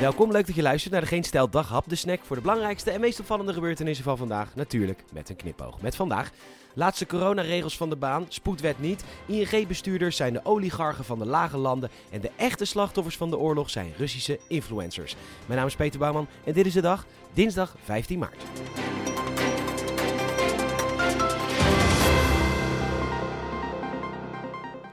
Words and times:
Welkom, 0.00 0.32
leuk 0.32 0.46
dat 0.46 0.54
je 0.54 0.62
luistert 0.62 0.92
naar 0.92 1.00
de 1.00 1.06
Geen 1.06 1.24
Stijl 1.24 1.50
Daghap, 1.50 1.88
de 1.88 1.94
snack 1.94 2.20
voor 2.24 2.36
de 2.36 2.42
belangrijkste 2.42 2.90
en 2.90 3.00
meest 3.00 3.20
opvallende 3.20 3.52
gebeurtenissen 3.52 4.04
van 4.04 4.16
vandaag. 4.16 4.54
Natuurlijk 4.54 5.04
met 5.12 5.28
een 5.28 5.36
knipoog. 5.36 5.80
Met 5.80 5.96
vandaag, 5.96 6.30
laatste 6.74 7.06
coronaregels 7.06 7.76
van 7.76 7.90
de 7.90 7.96
baan, 7.96 8.26
spoedwet 8.28 8.80
niet, 8.80 9.04
ING-bestuurders 9.26 10.16
zijn 10.16 10.32
de 10.32 10.44
oligarchen 10.44 11.04
van 11.04 11.18
de 11.18 11.26
lage 11.26 11.56
landen 11.56 11.90
en 12.10 12.20
de 12.20 12.30
echte 12.36 12.64
slachtoffers 12.64 13.16
van 13.16 13.30
de 13.30 13.38
oorlog 13.38 13.70
zijn 13.70 13.92
Russische 13.96 14.38
influencers. 14.48 15.16
Mijn 15.46 15.58
naam 15.58 15.68
is 15.68 15.76
Peter 15.76 15.98
Bouwman 15.98 16.26
en 16.44 16.52
dit 16.52 16.66
is 16.66 16.72
de 16.72 16.80
dag, 16.80 17.06
dinsdag 17.32 17.74
15 17.84 18.18
maart. 18.18 18.42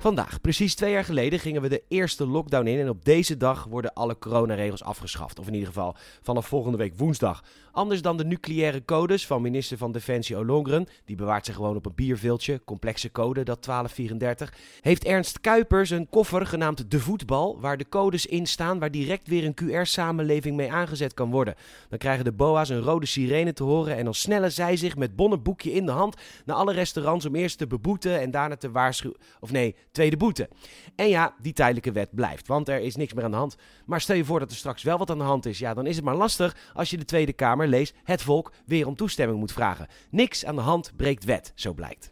Vandaag, 0.01 0.41
precies 0.41 0.75
twee 0.75 0.91
jaar 0.91 1.03
geleden, 1.03 1.39
gingen 1.39 1.61
we 1.61 1.69
de 1.69 1.83
eerste 1.87 2.27
lockdown 2.27 2.67
in. 2.67 2.79
En 2.79 2.89
op 2.89 3.05
deze 3.05 3.37
dag 3.37 3.63
worden 3.63 3.93
alle 3.93 4.17
coronaregels 4.17 4.83
afgeschaft. 4.83 5.39
Of 5.39 5.47
in 5.47 5.53
ieder 5.53 5.67
geval 5.67 5.95
vanaf 6.21 6.47
volgende 6.47 6.77
week 6.77 6.93
woensdag. 6.97 7.43
Anders 7.71 8.01
dan 8.01 8.17
de 8.17 8.25
nucleaire 8.25 8.85
codes 8.85 9.27
van 9.27 9.41
minister 9.41 9.77
van 9.77 9.91
Defensie 9.91 10.37
Ollongren. 10.37 10.87
Die 11.05 11.15
bewaart 11.15 11.45
zich 11.45 11.55
gewoon 11.55 11.75
op 11.75 11.85
een 11.85 11.95
bierviltje. 11.95 12.61
Complexe 12.65 13.11
code, 13.11 13.43
dat 13.43 13.63
1234. 13.63 14.53
Heeft 14.81 15.03
Ernst 15.03 15.41
Kuipers 15.41 15.89
een 15.89 16.09
koffer 16.09 16.45
genaamd 16.45 16.91
De 16.91 16.99
Voetbal. 16.99 17.59
Waar 17.59 17.77
de 17.77 17.89
codes 17.89 18.25
in 18.25 18.45
staan, 18.45 18.79
waar 18.79 18.91
direct 18.91 19.27
weer 19.27 19.45
een 19.45 19.55
QR-samenleving 19.63 20.55
mee 20.55 20.71
aangezet 20.71 21.13
kan 21.13 21.31
worden. 21.31 21.55
Dan 21.89 21.97
krijgen 21.97 22.25
de 22.25 22.31
BOA's 22.31 22.69
een 22.69 22.81
rode 22.81 23.05
sirene 23.05 23.53
te 23.53 23.63
horen. 23.63 23.97
En 23.97 24.03
dan 24.03 24.13
snellen 24.13 24.51
zij 24.51 24.75
zich 24.75 24.95
met 24.95 25.15
bonnenboekje 25.15 25.71
in 25.71 25.85
de 25.85 25.91
hand 25.91 26.15
naar 26.45 26.55
alle 26.55 26.73
restaurants 26.73 27.25
om 27.25 27.35
eerst 27.35 27.57
te 27.57 27.67
beboeten 27.67 28.19
en 28.19 28.31
daarna 28.31 28.55
te 28.55 28.71
waarschuwen. 28.71 29.17
Of 29.39 29.51
nee 29.51 29.75
tweede 29.91 30.17
boete. 30.17 30.49
En 30.95 31.09
ja, 31.09 31.35
die 31.41 31.53
tijdelijke 31.53 31.91
wet 31.91 32.15
blijft, 32.15 32.47
want 32.47 32.69
er 32.69 32.79
is 32.79 32.95
niks 32.95 33.13
meer 33.13 33.23
aan 33.23 33.31
de 33.31 33.37
hand. 33.37 33.55
Maar 33.85 34.01
stel 34.01 34.15
je 34.15 34.25
voor 34.25 34.39
dat 34.39 34.51
er 34.51 34.57
straks 34.57 34.83
wel 34.83 34.97
wat 34.97 35.09
aan 35.09 35.17
de 35.17 35.23
hand 35.23 35.45
is, 35.45 35.59
ja, 35.59 35.73
dan 35.73 35.85
is 35.85 35.95
het 35.95 36.05
maar 36.05 36.15
lastig 36.15 36.55
als 36.73 36.89
je 36.89 36.97
de 36.97 37.05
Tweede 37.05 37.33
Kamer 37.33 37.67
leest 37.67 37.95
het 38.03 38.21
volk 38.21 38.51
weer 38.65 38.87
om 38.87 38.95
toestemming 38.95 39.39
moet 39.39 39.51
vragen. 39.51 39.87
Niks 40.09 40.45
aan 40.45 40.55
de 40.55 40.61
hand 40.61 40.91
breekt 40.95 41.23
wet, 41.23 41.51
zo 41.55 41.73
blijkt. 41.73 42.11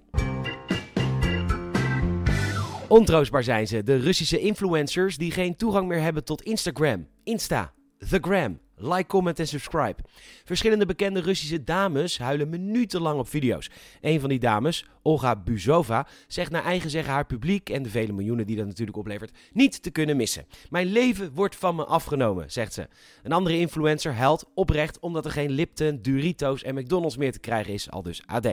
Ontroostbaar 2.87 3.43
zijn 3.43 3.67
ze, 3.67 3.83
de 3.83 3.97
Russische 3.97 4.39
influencers 4.39 5.17
die 5.17 5.31
geen 5.31 5.55
toegang 5.55 5.87
meer 5.87 6.01
hebben 6.01 6.23
tot 6.23 6.41
Instagram, 6.41 7.07
Insta, 7.23 7.73
The 8.09 8.17
Gram, 8.21 8.59
Like, 8.81 9.05
comment 9.05 9.39
en 9.39 9.47
subscribe. 9.47 9.95
Verschillende 10.43 10.85
bekende 10.85 11.21
Russische 11.21 11.63
dames 11.63 12.17
huilen 12.17 12.49
minutenlang 12.49 13.19
op 13.19 13.27
video's. 13.27 13.69
Een 14.01 14.19
van 14.19 14.29
die 14.29 14.39
dames, 14.39 14.85
Olga 15.09 15.35
Buzova, 15.35 16.07
zegt 16.27 16.51
naar 16.51 16.63
eigen 16.63 16.89
zeggen 16.89 17.13
haar 17.13 17.25
publiek 17.25 17.69
en 17.69 17.83
de 17.83 17.89
vele 17.89 18.13
miljoenen 18.13 18.47
die 18.47 18.55
dat 18.55 18.65
natuurlijk 18.65 18.97
oplevert 18.97 19.37
niet 19.53 19.83
te 19.83 19.89
kunnen 19.89 20.17
missen. 20.17 20.45
Mijn 20.69 20.87
leven 20.87 21.33
wordt 21.33 21.55
van 21.55 21.75
me 21.75 21.85
afgenomen, 21.85 22.51
zegt 22.51 22.73
ze. 22.73 22.87
Een 23.23 23.31
andere 23.31 23.57
influencer 23.57 24.13
huilt 24.13 24.45
oprecht 24.53 24.99
omdat 24.99 25.25
er 25.25 25.31
geen 25.31 25.49
Lipton, 25.49 25.99
Doritos 26.01 26.63
en 26.63 26.75
McDonald's 26.75 27.17
meer 27.17 27.31
te 27.31 27.39
krijgen 27.39 27.73
is, 27.73 27.91
al 27.91 28.01
dus 28.01 28.21
AD. 28.25 28.45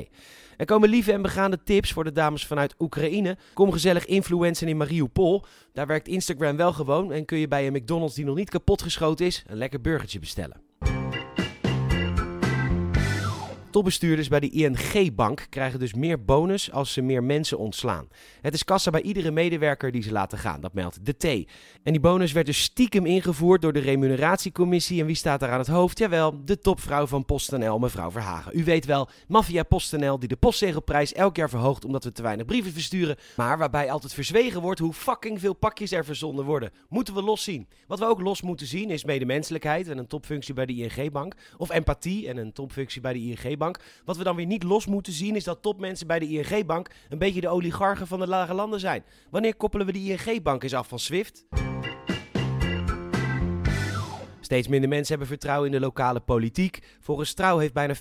Er 0.56 0.64
komen 0.64 0.88
lieve 0.88 1.12
en 1.12 1.22
begaande 1.22 1.62
tips 1.62 1.92
voor 1.92 2.04
de 2.04 2.12
dames 2.12 2.46
vanuit 2.46 2.74
Oekraïne. 2.78 3.36
Kom 3.54 3.72
gezellig 3.72 4.06
influencen 4.06 4.68
in 4.68 4.76
Mariupol. 4.76 5.44
Daar 5.72 5.86
werkt 5.86 6.08
Instagram 6.08 6.56
wel 6.56 6.72
gewoon 6.72 7.12
en 7.12 7.24
kun 7.24 7.38
je 7.38 7.48
bij 7.48 7.66
een 7.66 7.72
McDonald's 7.72 8.14
die 8.14 8.24
nog 8.24 8.36
niet 8.36 8.50
kapot 8.50 8.82
geschoten 8.82 9.26
is 9.26 9.44
een 9.46 9.56
lekker 9.56 9.80
burgertje 9.80 10.18
bestellen. 10.18 10.65
Topbestuurders 13.76 14.28
bij 14.28 14.40
de 14.40 14.50
ING-bank 14.50 15.46
krijgen 15.50 15.78
dus 15.78 15.94
meer 15.94 16.24
bonus 16.24 16.72
als 16.72 16.92
ze 16.92 17.02
meer 17.02 17.24
mensen 17.24 17.58
ontslaan. 17.58 18.08
Het 18.40 18.54
is 18.54 18.64
kassa 18.64 18.90
bij 18.90 19.02
iedere 19.02 19.30
medewerker 19.30 19.92
die 19.92 20.02
ze 20.02 20.12
laten 20.12 20.38
gaan, 20.38 20.60
dat 20.60 20.72
meldt 20.72 21.06
de 21.06 21.16
T. 21.16 21.24
En 21.82 21.92
die 21.92 22.00
bonus 22.00 22.32
werd 22.32 22.46
dus 22.46 22.62
stiekem 22.62 23.06
ingevoerd 23.06 23.62
door 23.62 23.72
de 23.72 23.80
remuneratiecommissie. 23.80 25.00
En 25.00 25.06
wie 25.06 25.14
staat 25.14 25.40
daar 25.40 25.50
aan 25.50 25.58
het 25.58 25.66
hoofd? 25.66 25.98
Jawel, 25.98 26.44
de 26.44 26.58
topvrouw 26.58 27.06
van 27.06 27.24
PostNL, 27.24 27.78
mevrouw 27.78 28.10
Verhagen. 28.10 28.58
U 28.58 28.64
weet 28.64 28.84
wel, 28.84 29.08
maffia 29.28 29.62
PostNL 29.62 30.18
die 30.18 30.28
de 30.28 30.36
postzegelprijs 30.36 31.12
elk 31.12 31.36
jaar 31.36 31.50
verhoogt 31.50 31.84
omdat 31.84 32.04
we 32.04 32.12
te 32.12 32.22
weinig 32.22 32.46
brieven 32.46 32.72
versturen. 32.72 33.16
Maar 33.36 33.58
waarbij 33.58 33.90
altijd 33.90 34.14
verzwegen 34.14 34.60
wordt 34.60 34.80
hoe 34.80 34.92
fucking 34.92 35.40
veel 35.40 35.54
pakjes 35.54 35.92
er 35.92 36.04
verzonden 36.04 36.44
worden. 36.44 36.70
Moeten 36.88 37.14
we 37.14 37.22
los 37.22 37.42
zien. 37.42 37.68
Wat 37.86 37.98
we 37.98 38.06
ook 38.06 38.20
los 38.20 38.42
moeten 38.42 38.66
zien 38.66 38.90
is 38.90 39.04
medemenselijkheid 39.04 39.88
en 39.88 39.98
een 39.98 40.06
topfunctie 40.06 40.54
bij 40.54 40.66
de 40.66 40.72
ING-bank. 40.72 41.34
Of 41.56 41.70
empathie 41.70 42.28
en 42.28 42.36
een 42.36 42.52
topfunctie 42.52 43.00
bij 43.00 43.12
de 43.12 43.18
ING-bank. 43.18 43.64
Wat 44.04 44.16
we 44.16 44.24
dan 44.24 44.36
weer 44.36 44.46
niet 44.46 44.62
los 44.62 44.86
moeten 44.86 45.12
zien 45.12 45.36
is 45.36 45.44
dat 45.44 45.62
topmensen 45.62 46.06
bij 46.06 46.18
de 46.18 46.28
ING-bank 46.28 46.90
een 47.08 47.18
beetje 47.18 47.40
de 47.40 47.48
oligarchen 47.48 48.06
van 48.06 48.18
de 48.18 48.26
lage 48.26 48.54
landen 48.54 48.80
zijn. 48.80 49.04
Wanneer 49.30 49.56
koppelen 49.56 49.86
we 49.86 49.92
de 49.92 49.98
ING-bank 49.98 50.62
eens 50.62 50.74
af 50.74 50.88
van 50.88 50.98
SWIFT? 50.98 51.44
Steeds 54.46 54.68
minder 54.68 54.88
mensen 54.88 55.08
hebben 55.08 55.26
vertrouwen 55.26 55.66
in 55.66 55.72
de 55.72 55.84
lokale 55.84 56.20
politiek. 56.20 56.96
Volgens 57.00 57.34
Trouw 57.34 57.58
heeft 57.58 57.72
bijna 57.72 57.94
40% 57.96 57.98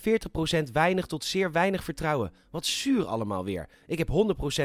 weinig 0.72 1.06
tot 1.06 1.24
zeer 1.24 1.52
weinig 1.52 1.84
vertrouwen. 1.84 2.32
Wat 2.50 2.66
zuur 2.66 3.04
allemaal 3.04 3.44
weer. 3.44 3.68
Ik 3.86 3.98
heb 3.98 4.08
100% 4.08 4.12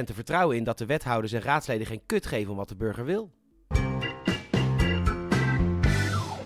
te 0.04 0.14
vertrouwen 0.14 0.58
in 0.58 0.64
dat 0.64 0.78
de 0.78 0.86
wethouders 0.86 1.34
en 1.34 1.42
raadsleden 1.42 1.88
geen 1.88 2.06
kut 2.06 2.26
geven 2.26 2.52
om 2.52 2.58
wat 2.58 2.70
de 2.70 2.76
burger 2.76 3.06
wil. 3.06 3.32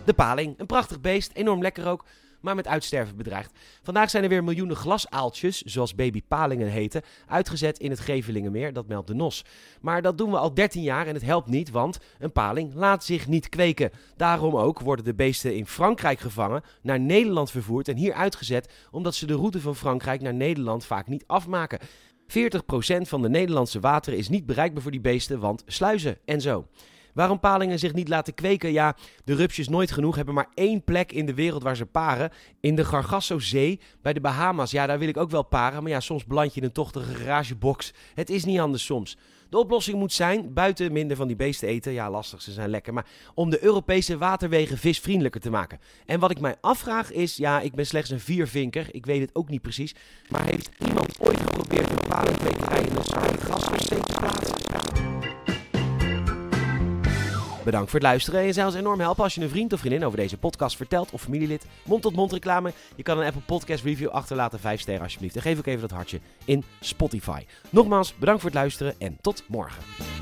De 0.05 0.13
paling, 0.15 0.59
een 0.59 0.65
prachtig 0.65 1.01
beest, 1.01 1.31
enorm 1.33 1.61
lekker 1.61 1.87
ook 1.87 2.05
maar 2.45 2.55
met 2.55 2.67
uitsterven 2.67 3.17
bedreigd. 3.17 3.51
Vandaag 3.83 4.09
zijn 4.09 4.23
er 4.23 4.29
weer 4.29 4.43
miljoenen 4.43 4.75
glasaaltjes, 4.75 5.61
zoals 5.61 5.95
babypalingen 5.95 6.67
heten, 6.67 7.01
uitgezet 7.27 7.79
in 7.79 7.89
het 7.89 7.99
Gevelingenmeer, 7.99 8.73
dat 8.73 8.87
meldt 8.87 9.07
de 9.07 9.13
NOS. 9.13 9.45
Maar 9.81 10.01
dat 10.01 10.17
doen 10.17 10.31
we 10.31 10.37
al 10.37 10.53
13 10.53 10.81
jaar 10.81 11.07
en 11.07 11.13
het 11.13 11.23
helpt 11.23 11.47
niet, 11.47 11.71
want 11.71 11.99
een 12.19 12.31
paling 12.31 12.73
laat 12.73 13.03
zich 13.03 13.27
niet 13.27 13.49
kweken. 13.49 13.91
Daarom 14.15 14.55
ook 14.55 14.79
worden 14.79 15.05
de 15.05 15.15
beesten 15.15 15.55
in 15.55 15.67
Frankrijk 15.67 16.19
gevangen, 16.19 16.63
naar 16.81 16.99
Nederland 16.99 17.51
vervoerd 17.51 17.87
en 17.87 17.97
hier 17.97 18.13
uitgezet, 18.13 18.73
omdat 18.91 19.15
ze 19.15 19.25
de 19.25 19.35
route 19.35 19.61
van 19.61 19.75
Frankrijk 19.75 20.21
naar 20.21 20.33
Nederland 20.33 20.85
vaak 20.85 21.07
niet 21.07 21.23
afmaken. 21.27 21.79
40% 21.79 23.01
van 23.01 23.21
de 23.21 23.29
Nederlandse 23.29 23.79
wateren 23.79 24.19
is 24.19 24.29
niet 24.29 24.45
bereikbaar 24.45 24.81
voor 24.81 24.91
die 24.91 25.01
beesten, 25.01 25.39
want 25.39 25.63
sluizen 25.65 26.17
en 26.25 26.41
zo. 26.41 26.65
Waarom 27.15 27.39
palingen 27.39 27.79
zich 27.79 27.93
niet 27.93 28.07
laten 28.07 28.33
kweken? 28.33 28.71
Ja, 28.71 28.95
de 29.23 29.35
rupsjes 29.35 29.69
nooit 29.69 29.91
genoeg 29.91 30.15
hebben 30.15 30.33
maar 30.33 30.49
één 30.53 30.83
plek 30.83 31.11
in 31.11 31.25
de 31.25 31.33
wereld 31.33 31.63
waar 31.63 31.75
ze 31.75 31.85
paren. 31.85 32.31
In 32.59 32.75
de 32.75 32.85
Gargasso-zee 32.85 33.79
bij 34.01 34.13
de 34.13 34.21
Bahama's. 34.21 34.71
Ja, 34.71 34.85
daar 34.85 34.99
wil 34.99 35.07
ik 35.07 35.17
ook 35.17 35.29
wel 35.29 35.43
paren, 35.43 35.83
maar 35.83 35.91
ja, 35.91 35.99
soms 35.99 36.25
beland 36.25 36.53
je 36.53 36.59
in 36.59 36.65
een 36.65 36.73
tochtige 36.73 37.13
garagebox. 37.13 37.93
Het 38.13 38.29
is 38.29 38.45
niet 38.45 38.59
anders 38.59 38.85
soms. 38.85 39.17
De 39.49 39.57
oplossing 39.57 39.97
moet 39.97 40.13
zijn, 40.13 40.53
buiten 40.53 40.91
minder 40.91 41.17
van 41.17 41.27
die 41.27 41.35
beesten 41.35 41.67
eten, 41.67 41.91
ja 41.91 42.09
lastig, 42.09 42.41
ze 42.41 42.51
zijn 42.51 42.69
lekker, 42.69 42.93
maar 42.93 43.05
om 43.33 43.49
de 43.49 43.63
Europese 43.63 44.17
waterwegen 44.17 44.77
visvriendelijker 44.77 45.41
te 45.41 45.49
maken. 45.49 45.79
En 46.05 46.19
wat 46.19 46.31
ik 46.31 46.39
mij 46.39 46.55
afvraag 46.61 47.11
is, 47.11 47.35
ja, 47.35 47.61
ik 47.61 47.75
ben 47.75 47.85
slechts 47.85 48.09
een 48.09 48.19
viervinker, 48.19 48.87
ik 48.91 49.05
weet 49.05 49.21
het 49.21 49.35
ook 49.35 49.49
niet 49.49 49.61
precies, 49.61 49.95
maar 50.29 50.45
heeft 50.45 50.69
iemand 50.87 51.19
ooit 51.19 51.39
geprobeerd 51.39 51.89
een 51.89 52.07
palingkwekerij 52.07 52.81
in 52.81 52.95
een 52.95 53.03
saaie 53.03 53.37
gasverzee 53.37 53.99
te 53.99 54.13
plaatsen? 54.19 55.14
Bedankt 57.65 57.89
voor 57.89 57.99
het 57.99 58.07
luisteren. 58.07 58.39
En 58.39 58.45
je 58.45 58.53
zou 58.53 58.67
ons 58.67 58.75
enorm 58.75 58.99
helpen 58.99 59.23
als 59.23 59.35
je 59.35 59.41
een 59.41 59.49
vriend 59.49 59.73
of 59.73 59.79
vriendin 59.79 60.05
over 60.05 60.17
deze 60.17 60.37
podcast 60.37 60.75
vertelt 60.75 61.11
of 61.11 61.21
familielid. 61.21 61.65
Mond-tot-mond 61.83 62.31
reclame. 62.31 62.73
Je 62.95 63.03
kan 63.03 63.19
een 63.19 63.25
Apple 63.25 63.41
Podcast 63.41 63.83
review 63.83 64.09
achterlaten. 64.09 64.59
5 64.59 64.81
sterren 64.81 65.03
alsjeblieft. 65.03 65.35
En 65.35 65.41
geef 65.41 65.57
ook 65.57 65.65
even 65.65 65.81
dat 65.81 65.91
hartje 65.91 66.19
in 66.45 66.63
Spotify. 66.79 67.45
Nogmaals, 67.69 68.15
bedankt 68.15 68.41
voor 68.41 68.49
het 68.49 68.59
luisteren 68.59 68.95
en 68.99 69.17
tot 69.21 69.43
morgen. 69.47 70.14